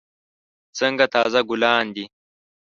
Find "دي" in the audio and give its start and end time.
1.95-2.05